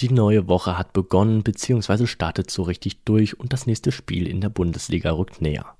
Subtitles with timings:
[0.00, 2.06] Die neue Woche hat begonnen bzw.
[2.06, 5.74] startet so richtig durch und das nächste Spiel in der Bundesliga rückt näher.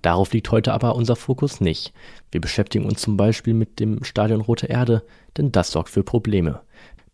[0.00, 1.92] Darauf liegt heute aber unser Fokus nicht.
[2.32, 5.04] Wir beschäftigen uns zum Beispiel mit dem Stadion Rote Erde,
[5.36, 6.62] denn das sorgt für Probleme.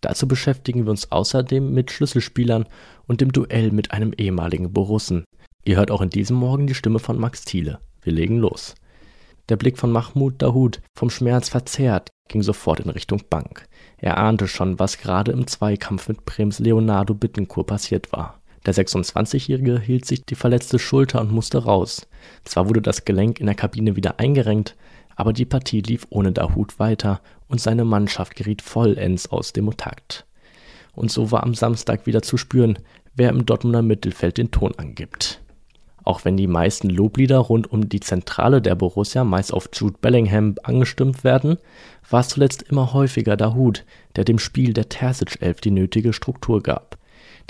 [0.01, 2.67] Dazu beschäftigen wir uns außerdem mit Schlüsselspielern
[3.09, 5.25] und dem Duell mit einem ehemaligen Borussen.
[5.65, 7.81] Ihr hört auch in diesem Morgen die Stimme von Max Thiele.
[8.03, 8.77] Wir legen los.
[9.49, 13.67] Der Blick von Mahmoud Dahoud, vom Schmerz verzerrt, ging sofort in Richtung Bank.
[13.99, 18.41] Er ahnte schon, was gerade im Zweikampf mit Brems Leonardo Bittencourt passiert war.
[18.67, 22.07] Der 26-Jährige hielt sich die verletzte Schulter und musste raus.
[22.45, 24.75] Zwar wurde das Gelenk in der Kabine wieder eingerenkt,
[25.17, 30.27] aber die Partie lief ohne Dahut weiter und seine Mannschaft geriet vollends aus dem Takt.
[30.95, 32.79] Und so war am Samstag wieder zu spüren,
[33.15, 35.44] wer im Dortmunder Mittelfeld den Ton angibt.
[36.05, 40.57] Auch wenn die meisten Loblieder rund um die Zentrale der Borussia meist auf Jude Bellingham
[40.63, 41.57] angestimmt werden,
[42.09, 43.85] war es zuletzt immer häufiger Dahut,
[44.17, 46.99] der dem Spiel der Terzic-Elf die nötige Struktur gab.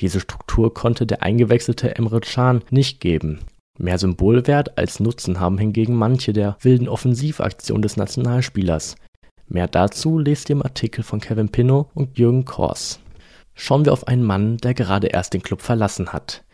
[0.01, 3.41] Diese Struktur konnte der eingewechselte Emre Can nicht geben.
[3.77, 8.95] Mehr Symbolwert als Nutzen haben hingegen manche der wilden Offensivaktionen des Nationalspielers.
[9.49, 13.01] Mehr dazu lest ihr im Artikel von Kevin Pinnow und Jürgen Kors.
[13.55, 16.45] Schauen wir auf einen Mann, der gerade erst den Club verlassen hat.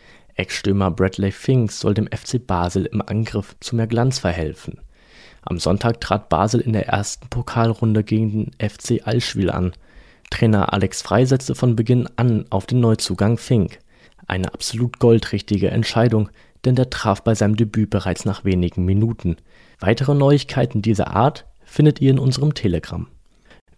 [0.40, 4.80] Ex-Stürmer Bradley Finks soll dem FC Basel im Angriff zu mehr Glanz verhelfen.
[5.42, 9.72] Am Sonntag trat Basel in der ersten Pokalrunde gegen den FC Allschwil an.
[10.30, 13.80] Trainer Alex Frei setzte von Beginn an auf den Neuzugang Fink.
[14.26, 16.30] Eine absolut goldrichtige Entscheidung,
[16.64, 19.36] denn der traf bei seinem Debüt bereits nach wenigen Minuten.
[19.78, 23.06] Weitere Neuigkeiten dieser Art findet ihr in unserem Telegram.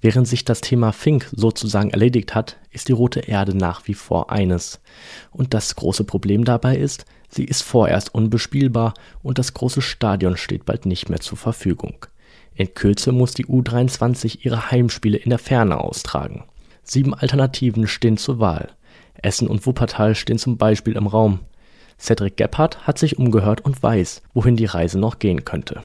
[0.05, 4.33] Während sich das Thema Fink sozusagen erledigt hat, ist die rote Erde nach wie vor
[4.33, 4.81] eines.
[5.31, 10.64] Und das große Problem dabei ist, sie ist vorerst unbespielbar und das große Stadion steht
[10.64, 12.05] bald nicht mehr zur Verfügung.
[12.56, 16.45] In Kürze muss die U23 ihre Heimspiele in der Ferne austragen.
[16.83, 18.70] Sieben Alternativen stehen zur Wahl.
[19.14, 21.39] Essen und Wuppertal stehen zum Beispiel im Raum.
[21.96, 25.80] Cedric Gebhardt hat sich umgehört und weiß, wohin die Reise noch gehen könnte.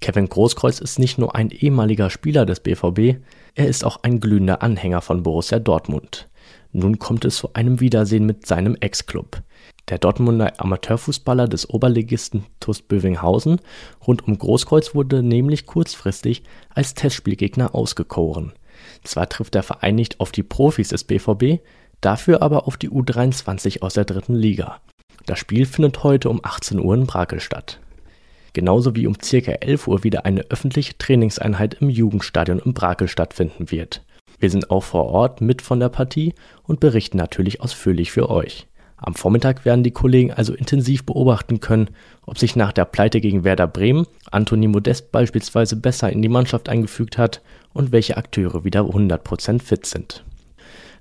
[0.00, 3.20] Kevin Großkreuz ist nicht nur ein ehemaliger Spieler des BVB,
[3.54, 6.28] er ist auch ein glühender Anhänger von Borussia Dortmund.
[6.72, 9.42] Nun kommt es zu einem Wiedersehen mit seinem Ex-Club.
[9.88, 13.60] Der Dortmunder Amateurfußballer des Oberligisten TuS Bövinghausen
[14.06, 18.52] rund um Großkreuz wurde nämlich kurzfristig als Testspielgegner ausgekoren.
[19.04, 21.60] Zwar trifft der Verein nicht auf die Profis des BVB,
[22.00, 24.80] dafür aber auf die U23 aus der dritten Liga.
[25.26, 27.80] Das Spiel findet heute um 18 Uhr in Brakel statt
[28.52, 29.36] genauso wie um ca.
[29.36, 34.02] 11 Uhr wieder eine öffentliche Trainingseinheit im Jugendstadion in Brakel stattfinden wird.
[34.38, 36.34] Wir sind auch vor Ort mit von der Partie
[36.64, 38.66] und berichten natürlich ausführlich für euch.
[38.96, 41.88] Am Vormittag werden die Kollegen also intensiv beobachten können,
[42.26, 46.68] ob sich nach der Pleite gegen Werder Bremen Anthony Modest beispielsweise besser in die Mannschaft
[46.68, 47.40] eingefügt hat
[47.72, 50.22] und welche Akteure wieder 100% fit sind.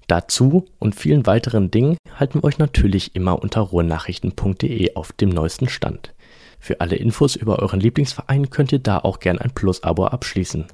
[0.07, 5.69] Dazu und vielen weiteren Dingen halten wir euch natürlich immer unter ruhrnachrichten.de auf dem neuesten
[5.69, 6.13] Stand.
[6.59, 10.65] Für alle Infos über euren Lieblingsverein könnt ihr da auch gern ein Plus-Abo abschließen.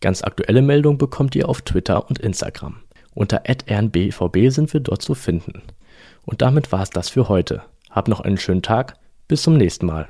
[0.00, 2.76] Ganz aktuelle Meldungen bekommt ihr auf Twitter und Instagram.
[3.14, 5.62] Unter rnbvb sind wir dort zu finden.
[6.24, 7.62] Und damit war es das für heute.
[7.90, 8.94] Habt noch einen schönen Tag.
[9.28, 10.08] Bis zum nächsten Mal.